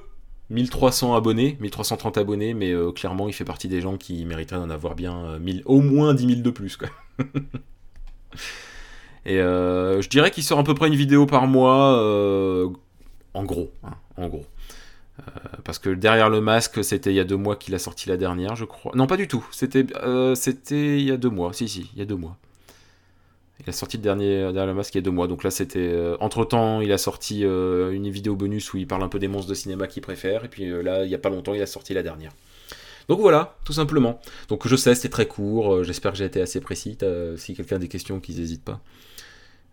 [0.50, 4.70] 1300 abonnés, 1330 abonnés, mais euh, clairement, il fait partie des gens qui mériteraient d'en
[4.70, 6.76] avoir bien 1000, euh, au moins 10 000 de plus.
[6.76, 6.88] Quoi.
[9.26, 11.98] Et euh, je dirais qu'il sort à peu près une vidéo par mois,
[13.34, 14.46] en gros, hein, en gros.
[15.64, 18.16] parce que derrière le masque, c'était il y a deux mois qu'il a sorti la
[18.16, 18.92] dernière, je crois.
[18.94, 19.46] Non, pas du tout.
[19.50, 19.84] C'était,
[20.34, 21.52] c'était il y a deux mois.
[21.52, 22.38] Si, si, il y a deux mois.
[23.60, 25.26] Il a sorti le dernier derrière le masque il y a deux mois.
[25.26, 25.80] Donc là, c'était.
[25.80, 29.18] Euh, entre temps, il a sorti euh, une vidéo bonus où il parle un peu
[29.18, 30.44] des monstres de cinéma qu'il préfère.
[30.44, 32.32] Et puis euh, là, il y a pas longtemps, il a sorti la dernière.
[33.08, 34.20] Donc voilà, tout simplement.
[34.48, 35.82] Donc je sais, c'est très court.
[35.82, 36.96] J'espère que j'ai été assez précis.
[37.36, 38.80] Si quelqu'un a des questions, qu'ils n'hésitent pas.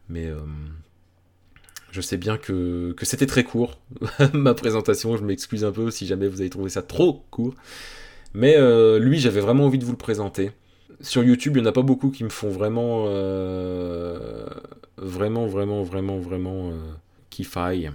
[0.08, 0.30] Mais
[1.92, 3.78] je sais bien que c'était très court,
[4.34, 5.18] ma présentation.
[5.18, 7.54] Je m'excuse un peu si jamais vous avez trouvé ça trop court.
[8.34, 8.56] Mais
[9.00, 10.52] lui, j'avais vraiment envie de vous le présenter
[11.02, 14.48] sur YouTube, il n'y en a pas beaucoup qui me font vraiment, euh,
[14.98, 16.94] vraiment, vraiment, vraiment, vraiment euh,
[17.30, 17.90] kiffer.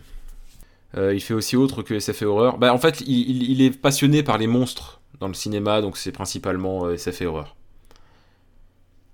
[0.96, 2.58] Euh, il fait aussi autre que SF et horreur.
[2.58, 6.86] Bah, en fait, il, est passionné par les monstres dans le cinéma, donc c'est principalement
[6.86, 7.56] euh, SF et horreur.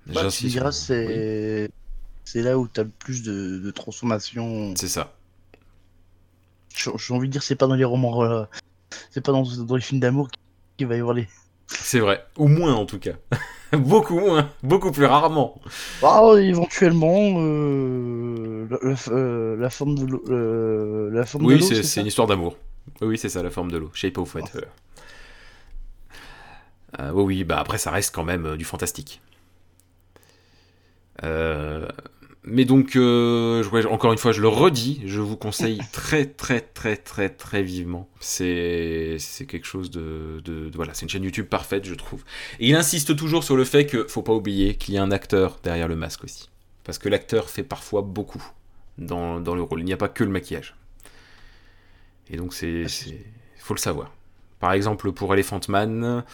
[0.07, 1.69] Bah, tu diras, c'est
[2.35, 4.75] là où tu as le plus de, transformation.
[4.77, 5.13] C'est ça.
[6.75, 8.47] J'ai envie de dire, c'est pas dans les romans,
[9.11, 10.29] c'est pas dans, dans les films d'amour
[10.77, 11.27] qu'il va y avoir les.
[11.67, 13.15] C'est vrai, au moins en tout cas.
[13.73, 15.61] beaucoup moins, beaucoup plus rarement.
[16.01, 18.69] Bah, éventuellement, euh,
[19.09, 20.25] euh, la, forme de l'eau.
[20.29, 22.57] Euh, la forme oui, c'est une histoire d'amour.
[23.01, 23.91] Oui, c'est ça, la forme de l'eau.
[23.95, 24.63] Shape of Water.
[26.99, 29.21] oui, oui, bah après, ça reste quand même du fantastique.
[31.25, 31.89] Euh,
[32.49, 36.97] mais donc, euh, encore une fois, je le redis, je vous conseille très très très
[36.97, 38.09] très très vivement.
[38.21, 42.23] C'est quelque chose de, de, voilà, c'est une chaîne YouTube parfaite, je trouve.
[42.61, 45.11] Et il insiste toujours sur le fait que faut pas oublier qu'il y a un
[45.11, 46.49] acteur derrière le masque aussi,
[46.85, 48.45] parce que l'acteur fait parfois beaucoup
[48.97, 49.81] dans, dans le rôle.
[49.81, 50.77] Il n'y a pas que le maquillage.
[52.31, 52.87] Et donc c'est,
[53.59, 54.13] faut le savoir.
[54.61, 56.25] Par exemple, pour Elephant Man,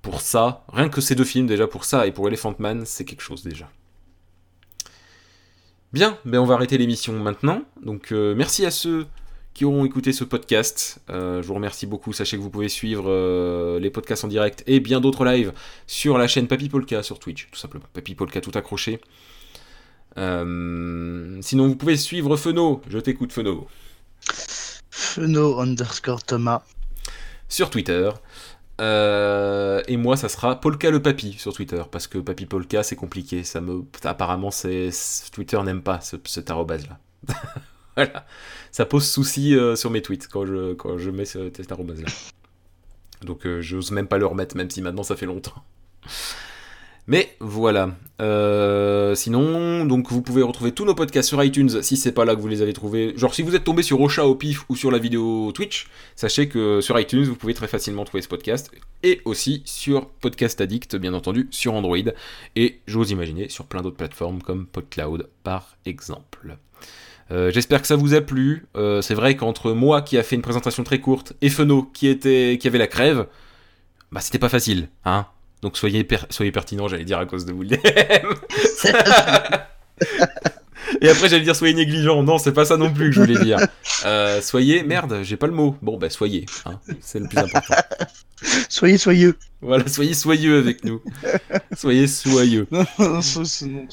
[0.00, 3.04] pour ça, rien que ces deux films déjà pour ça et pour Elephant Man, c'est
[3.04, 3.70] quelque chose déjà.
[5.92, 7.62] Bien, ben on va arrêter l'émission maintenant.
[7.82, 9.06] Donc euh, merci à ceux
[9.54, 11.00] qui auront écouté ce podcast.
[11.08, 12.12] je vous remercie beaucoup.
[12.12, 15.52] Sachez que vous pouvez suivre les podcasts en direct et bien d'autres lives
[15.88, 17.86] sur la chaîne Papy Polka sur Twitch, tout simplement.
[17.92, 19.00] Papy Polka tout accroché.
[20.14, 22.82] sinon, vous pouvez suivre Feno.
[22.88, 23.66] Je t'écoute, Feno.
[24.90, 26.62] Feno underscore Thomas.
[27.48, 28.10] Sur Twitter.
[28.80, 32.96] Euh, et moi, ça sera Polka le Papy sur Twitter, parce que Papy Polka, c'est
[32.96, 33.44] compliqué.
[33.44, 34.90] Ça me, apparemment, c'est
[35.32, 36.98] Twitter n'aime pas ce, cet arrobase là.
[37.96, 38.26] voilà,
[38.70, 42.08] ça pose souci euh, sur mes tweets quand je quand je mets cet arrobase là.
[43.22, 45.64] Donc, euh, j'ose même pas le remettre, même si maintenant ça fait longtemps.
[47.08, 47.96] Mais voilà.
[48.20, 52.36] Euh, sinon, donc vous pouvez retrouver tous nos podcasts sur iTunes si c'est pas là
[52.36, 53.14] que vous les avez trouvés.
[53.16, 56.48] Genre si vous êtes tombé sur Ocha au pif ou sur la vidéo Twitch, sachez
[56.48, 58.70] que sur iTunes vous pouvez très facilement trouver ce podcast
[59.02, 61.96] et aussi sur Podcast Addict bien entendu sur Android
[62.56, 66.58] et j'ose imaginer sur plein d'autres plateformes comme PodCloud par exemple.
[67.30, 68.66] Euh, j'espère que ça vous a plu.
[68.76, 72.18] Euh, c'est vrai qu'entre moi qui a fait une présentation très courte et Feno qui
[72.18, 73.28] qui avait la crève,
[74.12, 75.26] bah c'était pas facile, hein.
[75.62, 77.64] Donc soyez, soyez pertinent, j'allais dire à cause de vous
[81.00, 82.22] Et après j'allais dire soyez négligent.
[82.22, 83.58] Non, c'est pas ça non plus que je voulais dire.
[84.04, 85.76] Euh, soyez, merde, j'ai pas le mot.
[85.82, 87.74] Bon, bah soyez, hein, c'est le plus important.
[88.68, 89.36] soyez soyeux.
[89.60, 91.02] Voilà, soyez soyeux avec nous.
[91.76, 92.66] soyez soyeux.
[92.72, 93.86] Non, non, soyez...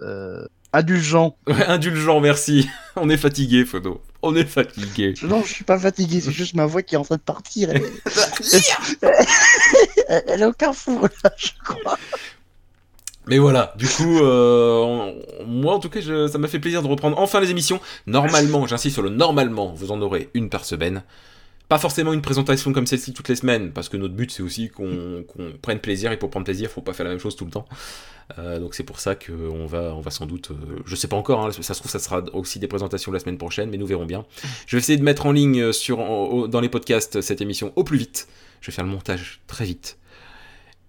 [0.00, 1.36] Euh, indulgent.
[1.46, 2.68] Ouais, indulgent, merci.
[2.96, 4.00] On est fatigué, Fodo.
[4.22, 5.14] On est fatigué.
[5.22, 7.70] Non, je suis pas fatigué, c'est juste ma voix qui est en train de partir.
[7.70, 7.82] Elle,
[10.08, 11.96] elle, est au carrefour, là, je crois.
[13.28, 15.12] Mais voilà, du coup, euh,
[15.46, 17.78] moi en tout cas, ça m'a fait plaisir de reprendre enfin les émissions.
[18.06, 21.02] Normalement, j'insiste sur le normalement, vous en aurez une par semaine.
[21.68, 24.70] Pas forcément une présentation comme celle-ci toutes les semaines, parce que notre but c'est aussi
[24.70, 25.24] qu'on
[25.60, 27.66] prenne plaisir, et pour prendre plaisir, faut pas faire la même chose tout le temps.
[28.38, 31.16] Euh, donc c'est pour ça qu'on va, on va sans doute, euh, je sais pas
[31.16, 33.86] encore, hein, ça se trouve ça sera aussi des présentations la semaine prochaine, mais nous
[33.86, 34.24] verrons bien.
[34.66, 37.98] Je vais essayer de mettre en ligne sur, dans les podcasts cette émission au plus
[37.98, 38.28] vite.
[38.60, 39.98] Je vais faire le montage très vite.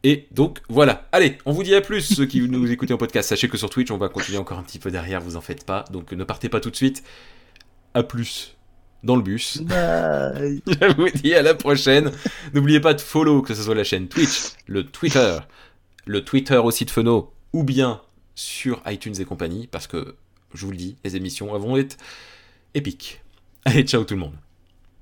[0.04, 3.28] Et donc voilà, allez, on vous dit à plus ceux qui nous écoutez en podcast.
[3.28, 5.66] Sachez que sur Twitch, on va continuer encore un petit peu derrière, vous en faites
[5.66, 5.84] pas.
[5.92, 7.04] Donc ne partez pas tout de suite.
[7.94, 8.56] À plus
[9.04, 9.62] dans le bus.
[9.62, 10.62] Bye.
[10.68, 12.12] Je vous dis à la prochaine.
[12.54, 15.38] N'oubliez pas de follow, que ce soit la chaîne Twitch, le Twitter,
[16.06, 18.02] le Twitter aussi de Feno, ou bien
[18.36, 20.16] sur iTunes et compagnie, parce que
[20.54, 21.98] je vous le dis, les émissions vont être
[22.74, 23.22] épiques.
[23.66, 24.36] Allez, ciao tout le monde.